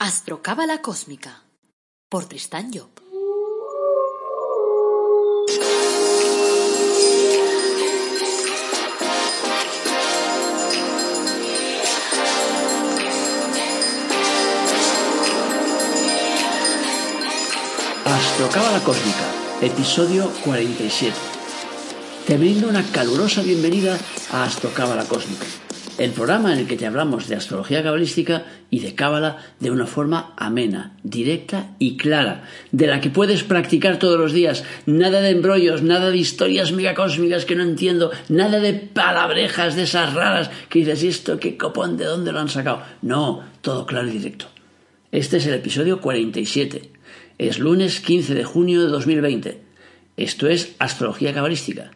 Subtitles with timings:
[0.00, 1.42] Astrocábala Cósmica
[2.08, 2.88] por Tristán Job.
[18.04, 19.16] Astrocábala Cósmica,
[19.62, 21.12] episodio 47.
[22.24, 23.98] Te brindo una calurosa bienvenida
[24.30, 25.46] a Astrocábala Cósmica
[25.98, 29.86] el programa en el que te hablamos de astrología cabalística y de cábala de una
[29.86, 34.64] forma amena, directa y clara, de la que puedes practicar todos los días.
[34.86, 40.14] Nada de embrollos, nada de historias megacósmicas que no entiendo, nada de palabrejas de esas
[40.14, 41.96] raras que dices, esto qué copón?
[41.96, 42.82] ¿De dónde lo han sacado?
[43.02, 44.46] No, todo claro y directo.
[45.10, 46.92] Este es el episodio 47.
[47.38, 49.60] Es lunes 15 de junio de 2020.
[50.16, 51.90] Esto es astrología cabalística.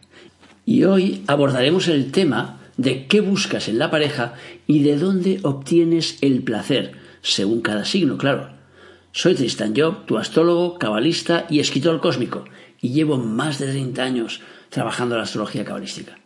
[0.65, 4.33] Y hoy abordaremos el tema de qué buscas en la pareja
[4.67, 8.49] y de dónde obtienes el placer, según cada signo, claro.
[9.11, 12.45] Soy Tristan Job, tu astrólogo, cabalista y escritor cósmico,
[12.81, 16.17] y llevo más de 30 años trabajando la astrología cabalística.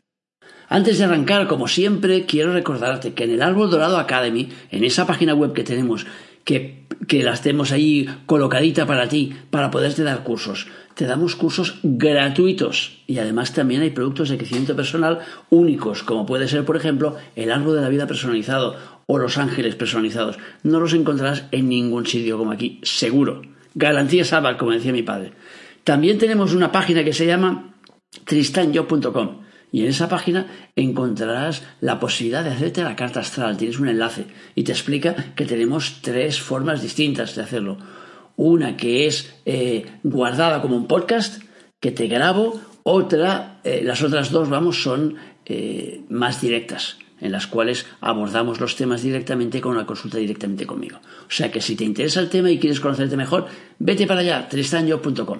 [0.69, 5.05] Antes de arrancar, como siempre, quiero recordarte que en el Árbol Dorado Academy, en esa
[5.05, 6.05] página web que tenemos,
[6.43, 10.67] que, que las tenemos ahí colocadita para ti, para poderte dar cursos,
[10.97, 15.19] te damos cursos gratuitos y además también hay productos de crecimiento personal
[15.51, 19.75] únicos, como puede ser, por ejemplo, el árbol de la vida personalizado o los ángeles
[19.75, 20.39] personalizados.
[20.63, 23.43] No los encontrarás en ningún sitio como aquí, seguro.
[23.75, 25.33] Garantía Sabal, como decía mi padre.
[25.83, 27.75] También tenemos una página que se llama
[28.25, 33.55] tristanyo.com y en esa página encontrarás la posibilidad de hacerte la carta astral.
[33.55, 37.77] Tienes un enlace y te explica que tenemos tres formas distintas de hacerlo
[38.37, 41.43] una que es eh, guardada como un podcast,
[41.81, 47.47] que te grabo, otra, eh, las otras dos, vamos, son eh, más directas, en las
[47.47, 50.99] cuales abordamos los temas directamente con una consulta directamente conmigo.
[51.27, 53.47] O sea que si te interesa el tema y quieres conocerte mejor,
[53.79, 55.39] vete para allá, tristanyo.com.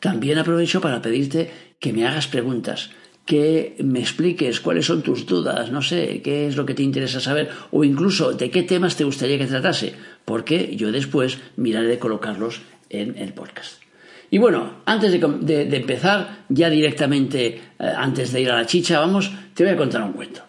[0.00, 2.90] También aprovecho para pedirte que me hagas preguntas
[3.26, 7.20] que me expliques cuáles son tus dudas, no sé, qué es lo que te interesa
[7.20, 11.98] saber o incluso de qué temas te gustaría que tratase, porque yo después miraré de
[11.98, 13.82] colocarlos en el podcast.
[14.30, 19.30] Y bueno, antes de, empezar, ya directamente, eh, antes de ir a la chicha, vamos,
[19.54, 20.42] te voy a contar un cuento.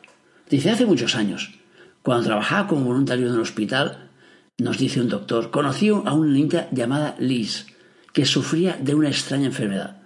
[0.49, 1.59] Dice, hace muchos años,
[2.01, 4.09] cuando trabajaba como voluntario en un hospital,
[4.57, 7.67] nos dice un doctor, conocí a una niña llamada Liz,
[8.13, 10.01] que sufría de una extraña enfermedad.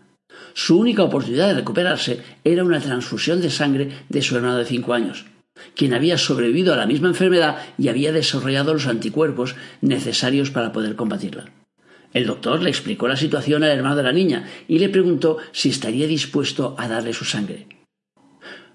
[0.54, 4.94] Su única oportunidad de recuperarse era una transfusión de sangre de su hermano de cinco
[4.94, 5.26] años,
[5.76, 10.96] quien había sobrevivido a la misma enfermedad y había desarrollado los anticuerpos necesarios para poder
[10.96, 11.46] combatirla.
[12.14, 15.70] El doctor le explicó la situación al hermano de la niña y le preguntó si
[15.70, 17.68] estaría dispuesto a darle su sangre.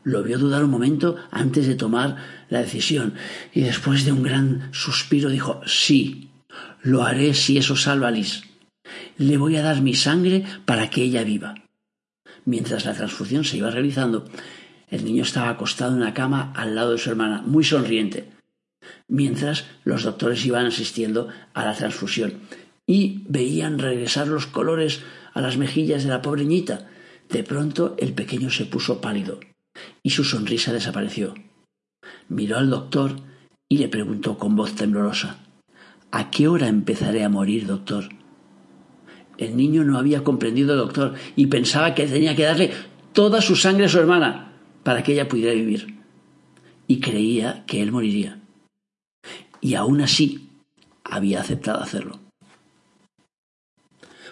[0.05, 2.17] Lo vio dudar un momento antes de tomar
[2.51, 3.15] la decisión
[3.53, 6.29] y después de un gran suspiro dijo Sí,
[6.83, 8.43] lo haré si eso salva a Liz.
[9.17, 11.55] Le voy a dar mi sangre para que ella viva.
[12.45, 14.27] Mientras la transfusión se iba realizando,
[14.95, 18.31] el niño estaba acostado en una cama al lado de su hermana, muy sonriente,
[19.09, 22.35] mientras los doctores iban asistiendo a la transfusión
[22.87, 26.89] y veían regresar los colores a las mejillas de la pobre niñita.
[27.29, 29.41] De pronto el pequeño se puso pálido
[30.05, 31.35] y su sonrisa desapareció.
[32.29, 33.17] Miró al doctor
[33.69, 35.39] y le preguntó con voz temblorosa
[36.13, 38.11] ¿A qué hora empezaré a morir, doctor?
[39.39, 42.71] El niño no había comprendido doctor y pensaba que tenía que darle
[43.13, 44.53] toda su sangre a su hermana
[44.85, 45.99] para que ella pudiera vivir.
[46.87, 48.41] Y creía que él moriría.
[49.61, 50.51] Y aún así
[51.03, 52.21] había aceptado hacerlo.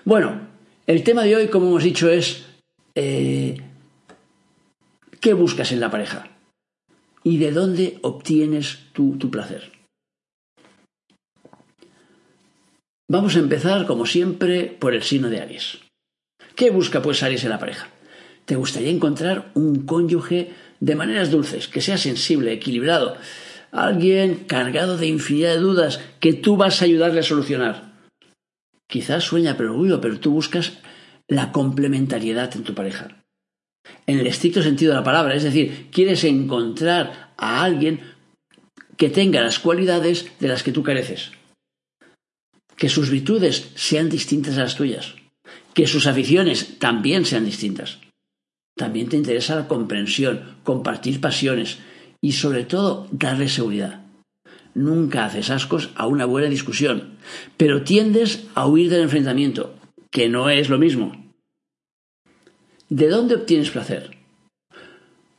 [0.04, 0.48] Bueno,
[0.86, 2.44] el tema de hoy, como hemos dicho, es
[2.94, 3.60] eh,
[5.20, 6.28] ¿qué buscas en la pareja?
[7.24, 9.72] ¿Y de dónde obtienes tu placer?
[13.12, 15.80] Vamos a empezar, como siempre, por el signo de Aries.
[16.56, 17.88] ¿Qué busca pues Aries en la pareja?
[18.44, 23.16] ¿Te gustaría encontrar un cónyuge de maneras dulces, que sea sensible, equilibrado,
[23.70, 27.92] alguien cargado de infinidad de dudas que tú vas a ayudarle a solucionar?
[28.88, 30.78] Quizás sueña perogullo, pero tú buscas
[31.28, 33.22] la complementariedad en tu pareja.
[34.06, 38.00] En el estricto sentido de la palabra, es decir, quieres encontrar a alguien
[38.96, 41.32] que tenga las cualidades de las que tú careces
[42.82, 45.14] que sus virtudes sean distintas a las tuyas,
[45.72, 47.98] que sus aficiones también sean distintas.
[48.76, 51.78] También te interesa la comprensión, compartir pasiones
[52.20, 54.02] y sobre todo darle seguridad.
[54.74, 57.18] Nunca haces ascos a una buena discusión,
[57.56, 59.74] pero tiendes a huir del enfrentamiento,
[60.10, 61.32] que no es lo mismo.
[62.88, 64.16] ¿De dónde obtienes placer?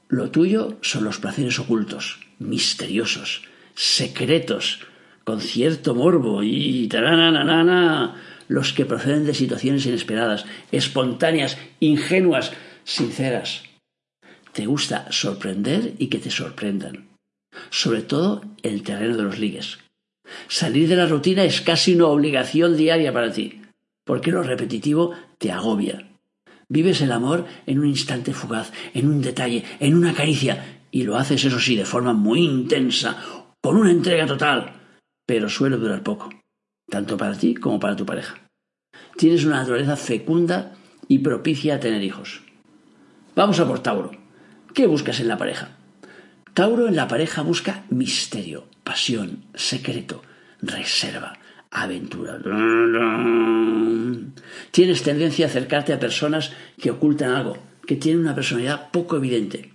[0.07, 3.43] Lo tuyo son los placeres ocultos, misteriosos,
[3.73, 4.81] secretos,
[5.23, 8.15] con cierto morbo y tarananana,
[8.47, 12.51] los que proceden de situaciones inesperadas, espontáneas, ingenuas,
[12.83, 13.63] sinceras.
[14.51, 17.09] Te gusta sorprender y que te sorprendan,
[17.69, 19.79] sobre todo en el terreno de los ligues.
[20.47, 23.61] Salir de la rutina es casi una obligación diaria para ti,
[24.05, 26.09] porque lo repetitivo te agobia.
[26.69, 31.17] Vives el amor en un instante fugaz, en un detalle, en una caricia, y lo
[31.17, 33.17] haces, eso sí, de forma muy intensa,
[33.61, 34.73] con una entrega total,
[35.25, 36.29] pero suele durar poco,
[36.89, 38.47] tanto para ti como para tu pareja.
[39.17, 40.73] Tienes una naturaleza fecunda
[41.07, 42.42] y propicia a tener hijos.
[43.35, 44.11] Vamos a por Tauro.
[44.73, 45.69] ¿Qué buscas en la pareja?
[46.53, 50.21] Tauro en la pareja busca misterio, pasión, secreto,
[50.61, 51.33] reserva,
[51.71, 52.37] aventura.
[54.69, 57.57] Tienes tendencia a acercarte a personas que ocultan algo,
[57.87, 59.73] que tienen una personalidad poco evidente,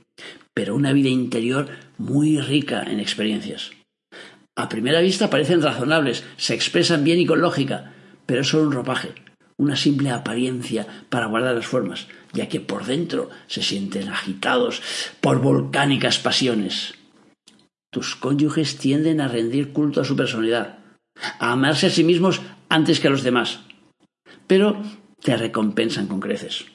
[0.54, 1.66] pero una vida interior
[1.98, 3.72] muy rica en experiencias.
[4.54, 7.92] A primera vista parecen razonables, se expresan bien y con lógica,
[8.24, 9.14] pero es solo un ropaje,
[9.56, 12.06] una simple apariencia para guardar las formas,
[12.38, 14.80] ya que por dentro se sienten agitados
[15.20, 16.94] por volcánicas pasiones.
[17.90, 20.78] Tus cónyuges tienden a rendir culto a su personalidad,
[21.40, 23.58] a amarse a sí mismos antes que a los demás,
[24.46, 24.80] pero
[25.20, 26.66] te recompensan con creces.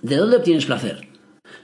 [0.00, 1.08] ¿De dónde obtienes placer?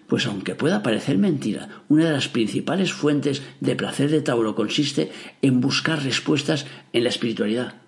[0.08, 5.12] Pues aunque pueda parecer mentira, una de las principales fuentes de placer de Tauro consiste
[5.40, 7.80] en buscar respuestas en la espiritualidad.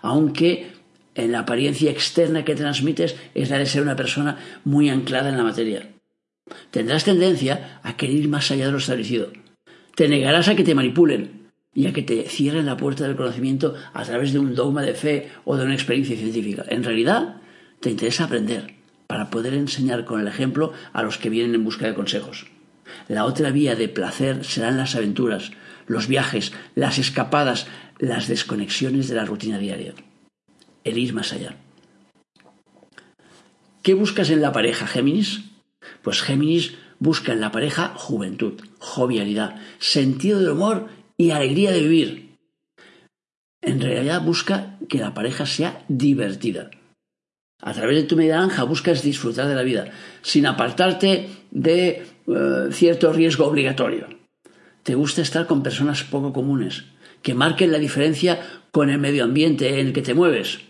[0.00, 0.72] Aunque
[1.16, 5.36] en la apariencia externa que transmites es la de ser una persona muy anclada en
[5.36, 5.88] la materia.
[6.70, 9.32] Tendrás tendencia a querer ir más allá de lo establecido.
[9.96, 13.74] Te negarás a que te manipulen y a que te cierren la puerta del conocimiento
[13.92, 16.64] a través de un dogma de fe o de una experiencia científica.
[16.68, 17.36] En realidad,
[17.80, 18.74] te interesa aprender
[19.06, 22.46] para poder enseñar con el ejemplo a los que vienen en busca de consejos.
[23.08, 25.50] La otra vía de placer serán las aventuras,
[25.86, 27.66] los viajes, las escapadas,
[27.98, 29.94] las desconexiones de la rutina diaria.
[30.86, 31.56] El ir más allá.
[33.82, 35.42] ¿Qué buscas en la pareja, Géminis?
[36.02, 40.86] Pues Géminis busca en la pareja juventud, jovialidad, sentido del humor
[41.18, 42.36] y alegría de vivir.
[43.62, 46.70] En realidad busca que la pareja sea divertida.
[47.60, 49.90] A través de tu media naranja buscas disfrutar de la vida,
[50.22, 54.06] sin apartarte de eh, cierto riesgo obligatorio.
[54.84, 56.84] Te gusta estar con personas poco comunes,
[57.22, 58.38] que marquen la diferencia
[58.70, 60.60] con el medio ambiente en el que te mueves.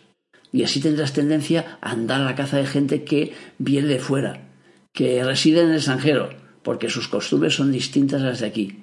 [0.56, 4.48] Y así tendrás tendencia a andar a la caza de gente que viene de fuera,
[4.94, 6.30] que reside en el extranjero,
[6.62, 8.82] porque sus costumbres son distintas a las de aquí.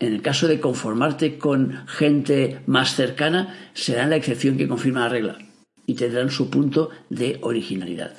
[0.00, 5.08] En el caso de conformarte con gente más cercana, será la excepción que confirma la
[5.08, 5.38] regla
[5.86, 8.14] y tendrán su punto de originalidad.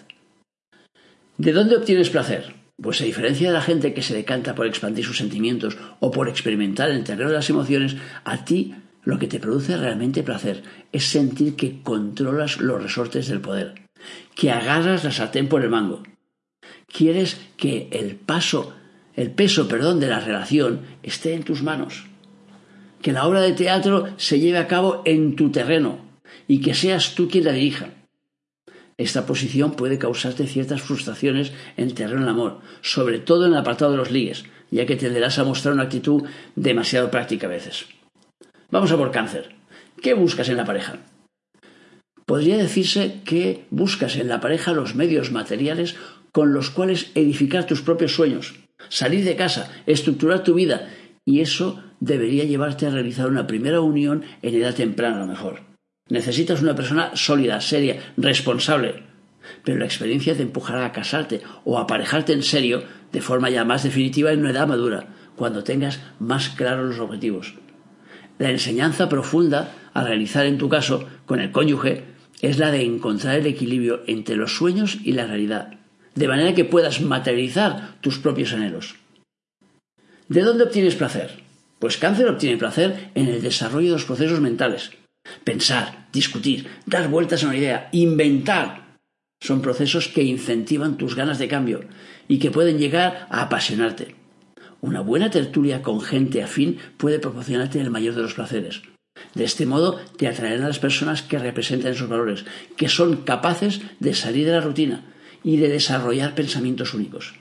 [1.38, 2.56] ¿De dónde obtienes placer?
[2.82, 6.30] Pues a diferencia de la gente que se decanta por expandir sus sentimientos o por
[6.30, 8.74] experimentar el terreno de las emociones, a ti
[9.06, 13.82] lo que te produce realmente placer es sentir que controlas los resortes del poder,
[14.36, 16.04] que agarras la sartén por el mango.
[16.88, 18.74] Quieres que el paso,
[19.16, 22.06] el peso, perdón, de la relación esté en tus manos.
[23.02, 26.00] Que la obra de teatro se lleve a cabo en tu terreno,
[26.48, 27.90] y que seas tú quien la dirija.
[28.98, 33.92] Esta posición puede causarte ciertas frustraciones en terreno del amor, sobre todo en el apartado
[33.92, 36.24] de los ligues, ya que tenderás a mostrar una actitud
[36.56, 37.86] demasiado práctica a veces.
[38.74, 39.54] Vamos a por cáncer.
[40.02, 40.98] ¿Qué buscas en la pareja?
[42.26, 45.96] Podría decirse que buscas en la pareja los medios materiales
[46.32, 48.56] con los cuales edificar tus propios sueños,
[48.90, 50.90] salir de casa, estructurar tu vida,
[51.24, 55.60] y eso debería llevarte a realizar una primera unión en edad temprana a lo mejor.
[56.10, 59.04] Necesitas una persona sólida, seria, responsable.
[59.64, 62.82] Pero la experiencia te empujará a casarte o a aparejarte en serio
[63.12, 67.54] de forma ya más definitiva en una edad madura, cuando tengas más claros los objetivos.
[68.40, 72.04] La enseñanza profunda a realizar en tu caso con el cónyuge
[72.42, 75.76] es la de encontrar el equilibrio entre los sueños y la realidad,
[76.16, 78.96] de manera que puedas materializar tus propios anhelos.
[80.28, 81.42] ¿De dónde obtienes placer?
[81.80, 84.92] Pues cáncer obtiene placer en el desarrollo de los procesos mentales,
[85.44, 88.98] Pensar, discutir, dar vueltas a una idea, inventar,
[89.42, 91.82] son procesos que incentivan tus ganas de cambio
[92.28, 94.16] y que pueden llegar a apasionarte.
[94.84, 98.82] Una buena tertulia con gente afín puede proporcionarte el mayor de los placeres.
[99.34, 102.44] De este modo te atraerán a las personas que representan esos valores,
[102.76, 105.06] que son capaces de salir de la rutina
[105.42, 107.34] y de desarrollar pensamientos únicos.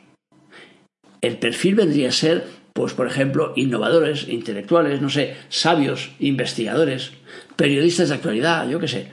[1.20, 7.10] El perfil vendría a ser, pues por ejemplo, innovadores, intelectuales, no sé, sabios, investigadores,
[7.56, 9.08] periodistas de actualidad, yo qué sé,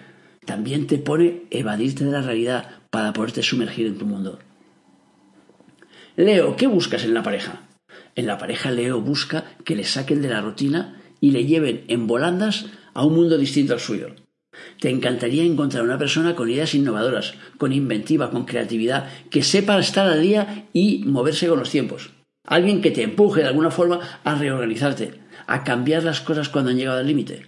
[0.46, 4.38] también te pone evadirte de la realidad para poderte sumergir en tu mundo.
[6.16, 7.64] Leo, ¿qué buscas en la pareja?
[8.20, 12.06] En la pareja Leo busca que le saquen de la rutina y le lleven en
[12.06, 14.08] volandas a un mundo distinto al suyo.
[14.82, 20.06] Te encantaría encontrar una persona con ideas innovadoras, con inventiva, con creatividad, que sepa estar
[20.06, 22.10] al día y moverse con los tiempos.
[22.46, 25.14] Alguien que te empuje de alguna forma a reorganizarte,
[25.48, 27.46] a cambiar las cosas cuando han llegado al límite.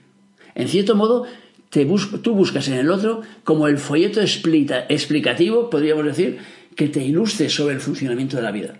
[0.56, 1.26] En cierto modo,
[1.70, 6.38] tú buscas en el otro como el folleto explicativo, podríamos decir,
[6.78, 8.80] que te ilustre sobre el funcionamiento de la vida.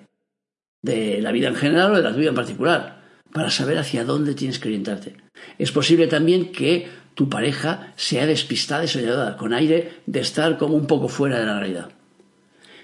[0.82, 4.34] De la vida en general o de la tuya en particular, para saber hacia dónde
[4.34, 5.16] tienes que orientarte.
[5.58, 10.76] Es posible también que tu pareja sea despistada y soñadora, con aire de estar como
[10.76, 11.90] un poco fuera de la realidad.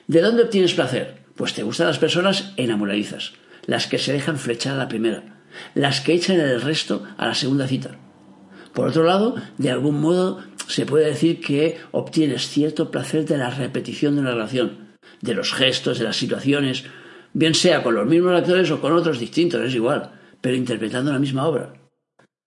[0.07, 1.17] ¿De dónde obtienes placer?
[1.35, 3.33] Pues te gustan las personas enamoradizas,
[3.65, 5.43] las que se dejan flechar a la primera,
[5.75, 7.97] las que echan el resto a la segunda cita.
[8.73, 13.49] Por otro lado, de algún modo se puede decir que obtienes cierto placer de la
[13.49, 16.85] repetición de una relación, de los gestos, de las situaciones,
[17.37, 20.09] bien sea con los mismos actores o con otros distintos, es igual,
[20.41, 21.71] pero interpretando la misma obra.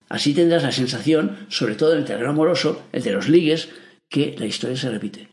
[0.09, 3.69] Así tendrás la sensación, sobre todo en el terreno amoroso, el de los ligues,
[4.09, 5.29] que la historia se repite.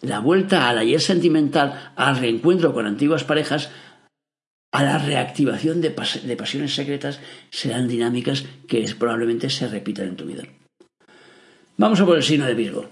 [0.00, 3.70] La vuelta al ayer sentimental, al reencuentro con antiguas parejas,
[4.72, 7.20] a la reactivación de, pasiones secretas,
[7.50, 10.42] serán dinámicas que probablemente se repitan en tu vida.
[11.76, 12.88] Vamos a por el signo de Virgo.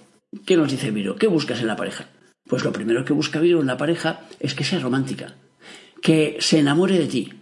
[0.46, 1.16] ¿Qué nos dice Virgo?
[1.16, 2.06] ¿Qué buscas en la pareja?
[2.44, 5.34] Pues lo primero que busca Virgo en la pareja es que sea romántica,
[6.02, 7.32] que se enamore de ti,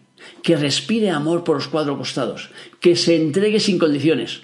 [0.42, 4.42] que respire amor por los cuatro costados, que se entregue sin condiciones.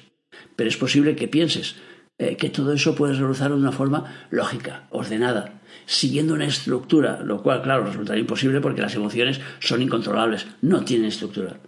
[0.57, 1.77] Pero es posible que pienses
[2.19, 7.43] eh, que todo eso puede realizar de una forma lógica, ordenada, siguiendo una estructura, lo
[7.43, 11.59] cual, claro, resultará imposible porque las emociones son incontrolables, no tienen estructura.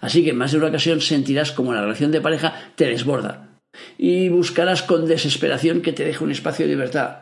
[0.00, 3.48] Así que en más de una ocasión sentirás como la relación de pareja te desborda
[3.96, 7.20] y buscarás con desesperación que te deje un espacio de libertad,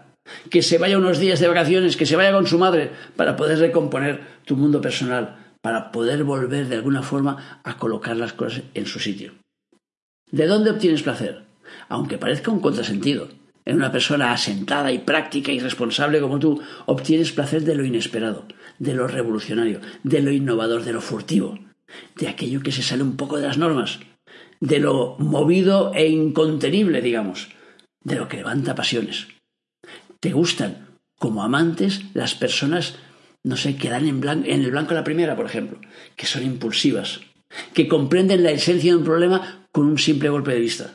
[0.51, 3.59] que se vaya unos días de vacaciones, que se vaya con su madre para poder
[3.59, 8.87] recomponer tu mundo personal, para poder volver de alguna forma a colocar las cosas en
[8.87, 9.33] su sitio.
[10.31, 11.43] ¿De dónde obtienes placer?
[11.89, 13.29] Aunque parezca un contrasentido.
[13.65, 18.47] En una persona asentada y práctica y responsable como tú, obtienes placer de lo inesperado,
[18.79, 21.59] de lo revolucionario, de lo innovador, de lo furtivo,
[22.17, 24.01] de aquello que se sale un poco de las normas,
[24.61, 27.49] de lo movido e incontenible, digamos,
[28.03, 29.29] de lo que levanta pasiones.
[30.21, 30.87] Te gustan,
[31.19, 32.97] como amantes, las personas
[33.43, 35.81] no sé, que dan en, en el blanco la primera, por ejemplo,
[36.17, 37.21] que son impulsivas,
[37.73, 40.93] que comprenden la esencia de un problema con un simple golpe de vista.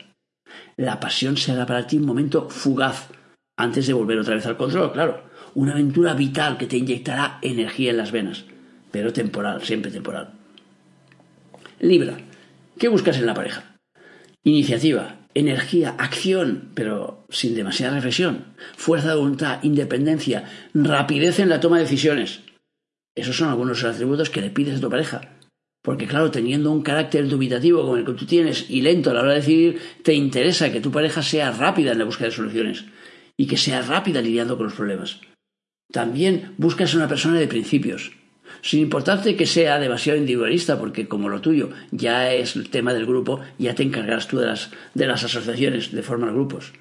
[0.76, 3.08] La pasión será para ti un momento fugaz,
[3.56, 5.24] antes de volver otra vez al control, claro.
[5.54, 8.44] Una aventura vital que te inyectará energía en las venas,
[8.90, 10.34] pero temporal, siempre temporal.
[11.80, 12.18] Libra,
[12.78, 13.76] ¿qué buscas en la pareja?
[14.44, 21.76] Iniciativa, energía, acción, pero sin demasiada reflexión, fuerza de voluntad, independencia, rapidez en la toma
[21.76, 22.40] de decisiones.
[23.14, 25.36] Esos son algunos de los atributos que le pides a tu pareja.
[25.82, 29.20] Porque claro, teniendo un carácter dubitativo como el que tú tienes y lento a la
[29.20, 32.86] hora de decidir, te interesa que tu pareja sea rápida en la búsqueda de soluciones
[33.36, 35.20] y que sea rápida lidiando con los problemas.
[35.92, 38.12] También buscas una persona de principios,
[38.62, 43.06] sin importarte que sea demasiado individualista, porque como lo tuyo ya es el tema del
[43.06, 46.72] grupo, ya te encargarás tú de las, de las asociaciones, de formar grupos.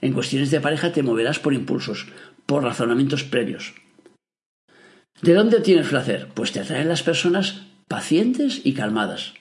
[0.00, 2.06] En cuestiones de pareja te moverás por impulsos,
[2.46, 3.74] por razonamientos previos.
[5.22, 6.28] ¿De dónde obtienes placer?
[6.34, 9.34] Pues te atraen las personas pacientes y calmadas.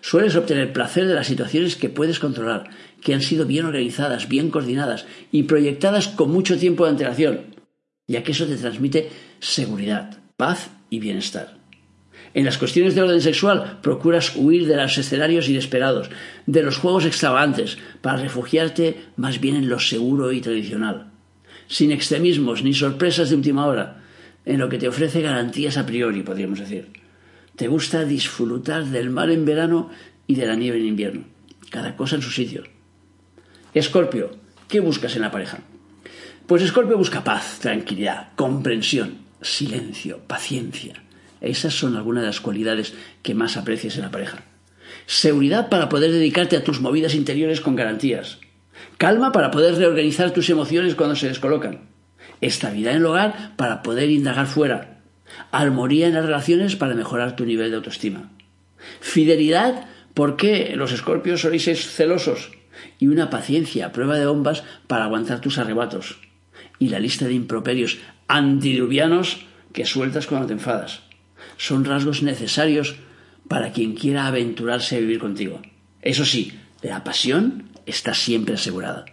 [0.00, 2.70] Sueles obtener placer de las situaciones que puedes controlar,
[3.02, 7.54] que han sido bien organizadas, bien coordinadas y proyectadas con mucho tiempo de antelación,
[8.08, 11.56] ya que eso te transmite seguridad, paz bienestar.
[12.34, 16.10] En las cuestiones de orden sexual procuras huir de los escenarios inesperados,
[16.46, 21.10] de los juegos extravagantes, para refugiarte más bien en lo seguro y tradicional.
[21.66, 24.04] Sin extremismos ni sorpresas de última hora,
[24.44, 26.92] en lo que te ofrece garantías a priori, podríamos decir.
[27.56, 29.90] Te gusta disfrutar del mar en verano
[30.26, 31.24] y de la nieve en invierno.
[31.70, 32.64] Cada cosa en su sitio.
[33.72, 34.30] Escorpio,
[34.68, 35.60] ¿qué buscas en la pareja?
[36.46, 41.02] Pues Escorpio busca paz, tranquilidad, comprensión, silencio, paciencia.
[41.40, 44.44] Esas son algunas de las cualidades que más aprecias en la pareja.
[45.06, 48.38] Seguridad para poder dedicarte a tus movidas interiores con garantías.
[48.98, 51.80] Calma para poder reorganizar tus emociones cuando se descolocan.
[52.40, 55.00] Estabilidad en el hogar para poder indagar fuera.
[55.50, 58.30] Armonía en las relaciones para mejorar tu nivel de autoestima.
[59.00, 62.52] Fidelidad porque los escorpios sois celosos.
[62.98, 66.18] Y una paciencia a prueba de bombas para aguantar tus arrebatos.
[66.78, 71.02] Y la lista de improperios antidiluvianos que sueltas cuando te enfadas.
[71.56, 72.96] Son rasgos necesarios
[73.48, 75.62] para quien quiera aventurarse a vivir contigo.
[76.02, 76.52] Eso sí,
[76.82, 79.04] la pasión está siempre asegurada.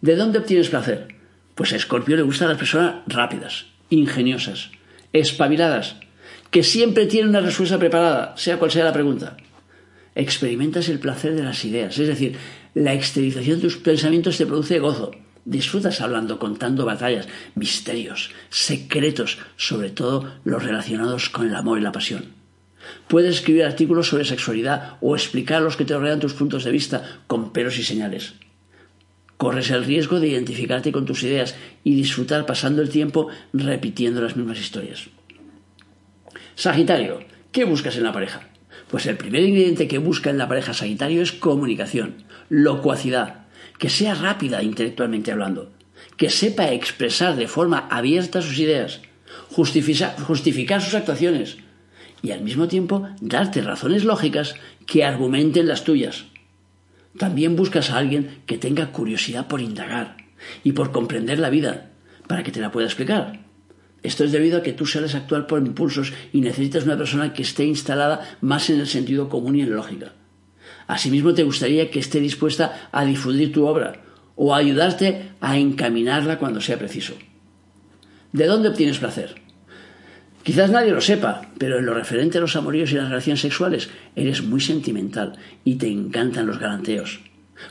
[0.00, 1.14] ¿De dónde obtienes placer?
[1.54, 4.70] Pues a Escorpio le gustan las personas rápidas, ingeniosas,
[5.12, 5.96] espabiladas,
[6.50, 9.36] que siempre tienen una respuesta preparada, sea cual sea la pregunta.
[10.16, 12.36] experimentas el placer de las ideas, es decir,
[12.74, 15.10] la exteriorización de tus pensamientos te produce gozo.
[15.44, 21.92] Disfrutas hablando, contando batallas, misterios, secretos, sobre todo los relacionados con el amor y la
[21.92, 22.32] pasión.
[23.08, 26.70] Puedes escribir artículos sobre sexualidad o explicar a los que te rodean tus puntos de
[26.70, 28.34] vista con peros y señales.
[29.36, 34.36] Corres el riesgo de identificarte con tus ideas y disfrutar pasando el tiempo repitiendo las
[34.36, 35.08] mismas historias.
[36.54, 37.20] Sagitario,
[37.52, 38.48] ¿qué buscas en la pareja?
[38.90, 43.43] Pues el primer ingrediente que busca en la pareja Sagitario es comunicación, locuacidad,
[43.78, 45.72] que sea rápida intelectualmente hablando,
[46.16, 49.00] que sepa expresar de forma abierta sus ideas,
[49.50, 51.58] justificar sus actuaciones
[52.22, 54.54] y al mismo tiempo darte razones lógicas
[54.86, 56.24] que argumenten las tuyas.
[57.18, 60.16] También buscas a alguien que tenga curiosidad por indagar
[60.62, 61.90] y por comprender la vida,
[62.26, 63.44] para que te la pueda explicar.
[64.02, 67.42] Esto es debido a que tú sales actuar por impulsos y necesitas una persona que
[67.42, 70.12] esté instalada más en el sentido común y en la lógica.
[70.86, 74.02] Asimismo, te gustaría que esté dispuesta a difundir tu obra
[74.36, 77.14] o a ayudarte a encaminarla cuando sea preciso.
[78.32, 79.36] ¿De dónde obtienes placer?
[80.42, 83.88] Quizás nadie lo sepa, pero en lo referente a los amoríos y las relaciones sexuales,
[84.14, 87.20] eres muy sentimental y te encantan los galanteos.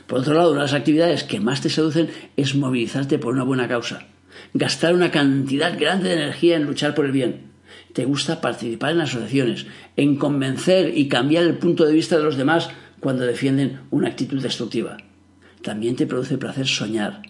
[0.06, 3.44] Por otro lado, una de las actividades que más te seducen es movilizarte por una
[3.44, 4.06] buena causa,
[4.54, 7.52] gastar una cantidad grande de energía en luchar por el bien.
[7.92, 9.66] Te gusta participar en asociaciones,
[9.96, 12.70] en convencer y cambiar el punto de vista de los demás
[13.04, 14.96] cuando defienden una actitud destructiva.
[15.60, 17.20] También te produce placer soñar,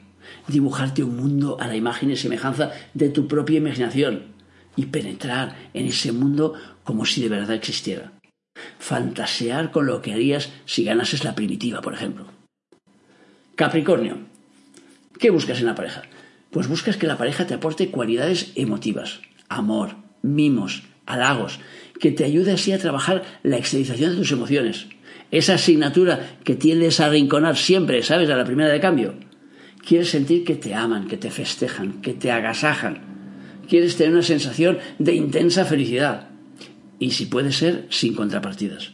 [0.47, 4.27] dibujarte un mundo a la imagen y semejanza de tu propia imaginación
[4.77, 6.55] y penetrar en ese mundo
[6.85, 8.13] como si de verdad existiera.
[8.79, 12.27] Fantasear con lo que harías si ganases la primitiva, por ejemplo.
[13.57, 14.19] Capricornio.
[15.19, 16.03] ¿Qué buscas en la pareja?
[16.53, 21.59] Pues buscas que la pareja te aporte cualidades emotivas, amor, mimos, halagos,
[21.99, 24.87] que te ayude así a trabajar la exteriorización de tus emociones.
[25.35, 28.31] Esa asignatura que tiendes a arrinconar siempre, ¿sabes?
[28.31, 29.15] A la primera de cambio.
[29.85, 33.01] Quieres sentir que te aman, que te festejan, que te agasajan,
[33.69, 36.29] quieres tener una sensación de intensa felicidad.
[37.01, 38.93] Y si puede ser, sin contrapartidas.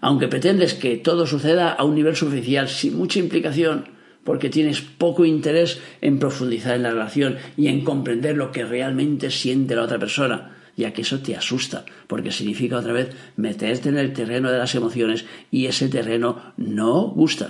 [0.00, 3.86] Aunque pretendes que todo suceda a un nivel superficial, sin mucha implicación,
[4.22, 9.32] porque tienes poco interés en profundizar en la relación y en comprender lo que realmente
[9.32, 13.98] siente la otra persona, ya que eso te asusta, porque significa otra vez meterte en
[13.98, 17.48] el terreno de las emociones y ese terreno no gusta.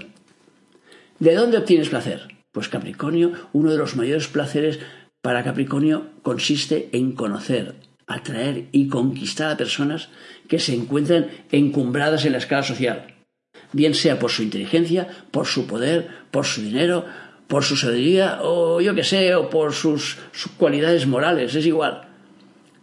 [1.19, 2.29] ¿De dónde obtienes placer?
[2.53, 4.81] Pues Capricornio, uno de los mayores placeres
[5.23, 10.09] para Capricornio consiste en conocer, atraer y conquistar a personas
[10.49, 13.15] que se encuentran encumbradas en la escala social,
[13.73, 17.05] bien sea por su inteligencia, por su poder, por su dinero,
[17.47, 22.10] por su sabiduría o yo que sé, o por sus, sus cualidades morales, es igual.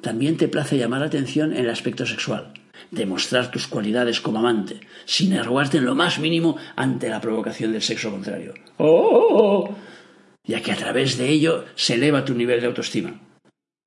[0.07, 2.53] También te place llamar la atención en el aspecto sexual,
[2.91, 7.81] demostrar tus cualidades como amante, sin arrugarte en lo más mínimo ante la provocación del
[7.81, 8.53] sexo contrario.
[8.77, 9.67] ¡Oh!
[9.67, 9.75] oh,
[10.45, 13.19] ya que a través de ello se eleva tu nivel de autoestima.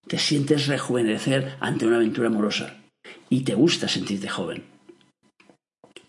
[0.07, 2.77] Te sientes rejuvenecer ante una aventura amorosa
[3.31, 4.65] y te gusta sentirte joven.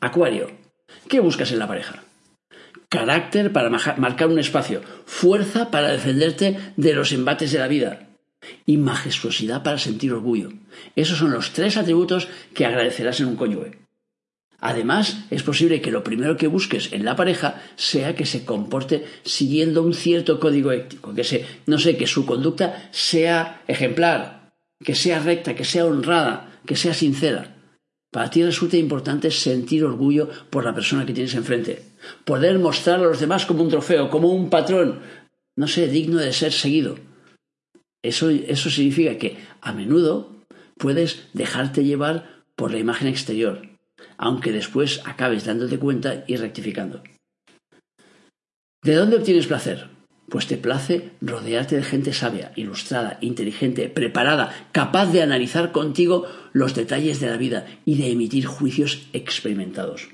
[0.01, 0.51] Acuario,
[1.07, 2.03] ¿qué buscas en la pareja?
[2.89, 8.10] Carácter para marcar un espacio, fuerza para defenderte de los embates de la vida
[8.65, 10.51] y majestuosidad para sentir orgullo.
[10.95, 13.79] Esos son los tres atributos que agradecerás en un cónyuge.
[14.59, 19.05] Además, es posible que lo primero que busques en la pareja sea que se comporte
[19.23, 24.93] siguiendo un cierto código ético, que se, no sé, que su conducta sea ejemplar, que
[24.93, 27.57] sea recta, que sea honrada, que sea sincera.
[28.11, 31.81] Para ti resulta importante sentir orgullo por la persona que tienes enfrente,
[32.23, 34.99] poder mostrar a los demás como un trofeo, como un patrón,
[35.55, 36.97] no sé, digno de ser seguido.
[38.03, 40.31] Eso, eso significa que a menudo
[40.77, 43.69] puedes dejarte llevar por la imagen exterior,
[44.17, 47.03] aunque después acabes dándote cuenta y rectificando.
[48.83, 49.89] ¿De dónde obtienes placer?
[50.27, 56.73] Pues te place rodearte de gente sabia, ilustrada, inteligente, preparada, capaz de analizar contigo los
[56.73, 60.09] detalles de la vida y de emitir juicios experimentados.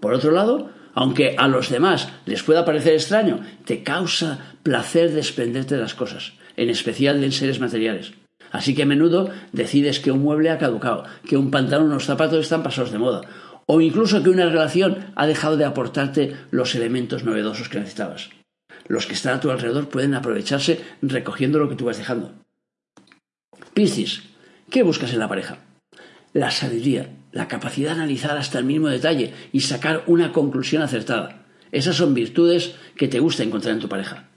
[0.00, 5.74] Por otro lado, aunque a los demás les pueda parecer extraño, te causa placer desprenderte
[5.74, 8.12] de las cosas, en especial de seres materiales.
[8.52, 12.04] Así que a menudo decides que un mueble ha caducado, que un pantalón o unos
[12.04, 13.22] zapatos están pasados de moda,
[13.64, 18.28] o incluso que una relación ha dejado de aportarte los elementos novedosos que necesitabas.
[18.88, 22.34] Los que están a tu alrededor pueden aprovecharse recogiendo lo que tú vas dejando.
[23.72, 24.24] Piscis,
[24.68, 25.58] ¿qué buscas en la pareja?
[26.34, 31.46] La sabiduría, la capacidad de analizar hasta el mínimo detalle y sacar una conclusión acertada.
[31.72, 34.28] Esas son virtudes que te gusta encontrar en tu pareja.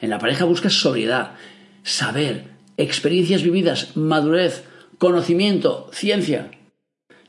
[0.00, 1.32] En la pareja buscas sobriedad,
[1.82, 2.44] saber,
[2.76, 4.64] experiencias vividas, madurez,
[4.98, 6.50] conocimiento, ciencia.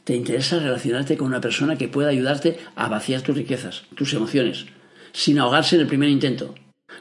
[0.10, 4.66] te interesa relacionarte con una persona que pueda ayudarte a vaciar tus riquezas, tus emociones,
[5.12, 6.56] sin ahogarse en el primer intento.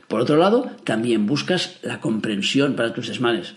[0.08, 3.54] Por otro lado, también buscas la comprensión para tus desmanes,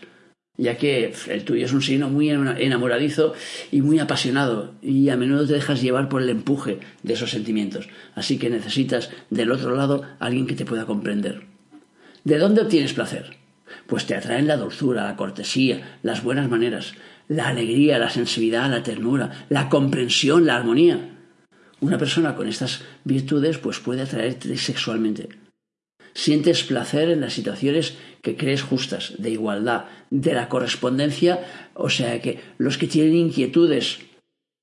[0.55, 3.33] ya que el tuyo es un signo muy enamoradizo
[3.71, 7.89] y muy apasionado, y a menudo te dejas llevar por el empuje de esos sentimientos.
[8.15, 11.43] Así que necesitas del otro lado alguien que te pueda comprender.
[12.23, 13.40] ¿De dónde obtienes placer?
[13.91, 16.93] Pues te atraen la dulzura, la cortesía, las buenas maneras,
[17.27, 21.09] la alegría, la sensibilidad, la ternura, la comprensión, la armonía.
[21.81, 25.27] Una persona con estas virtudes pues puede atraerte sexualmente.
[26.13, 31.41] Sientes placer en las situaciones que crees justas, de igualdad, de la correspondencia,
[31.73, 33.99] o sea que los que tienen inquietudes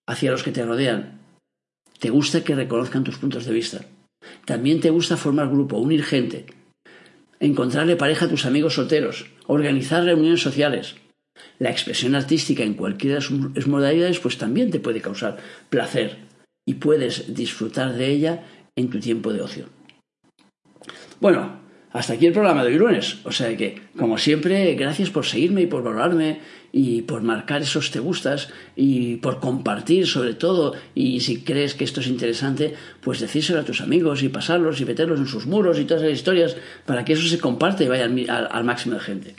[0.07, 1.21] hacia los que te rodean,
[1.99, 3.85] te gusta que reconozcan tus puntos de vista.
[4.47, 6.47] También te gusta formar grupo, unir gente,
[7.41, 10.97] encontrarle pareja a tus amigos solteros, organizar reuniones sociales.
[11.59, 15.39] La expresión artística en cualquiera de sus modalidades pues también te puede causar
[15.71, 16.19] placer
[16.65, 18.45] y puedes disfrutar de ella
[18.77, 19.67] en tu tiempo de ocio.
[21.21, 21.61] Bueno,
[21.93, 23.19] hasta aquí el programa de hoy lunes.
[23.25, 27.91] O sea que, como siempre, gracias por seguirme y por valorarme y por marcar esos
[27.91, 30.75] te gustas y por compartir sobre todo.
[30.95, 34.85] Y si crees que esto es interesante, pues decírselo a tus amigos y pasarlos y
[34.85, 38.05] meterlos en sus muros y todas esas historias para que eso se comparte y vaya
[38.05, 39.37] al, máximo de gente.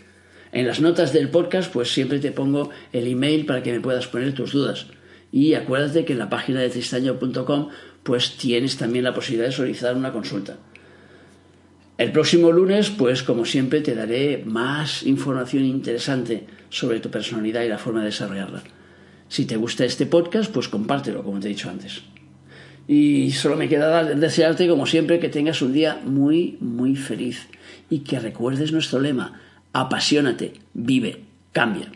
[0.51, 4.07] En las notas del podcast, pues siempre te pongo el email para que me puedas
[4.07, 4.87] poner tus dudas.
[5.31, 7.69] Y acuérdate que en la página de tristaño.com
[8.01, 10.57] pues tienes también la posibilidad de solicitar una consulta.
[11.99, 17.67] El próximo lunes, pues como siempre, te daré más información interesante sobre tu personalidad y
[17.67, 18.63] la forma de desarrollarla.
[19.27, 22.03] Si te gusta este podcast, pues compártelo, como te he dicho antes.
[22.87, 27.49] Y solo me queda desearte, como siempre, que tengas un día muy, muy feliz
[27.89, 29.41] y que recuerdes nuestro lema,
[29.73, 31.91] apasionate, vive, cambia.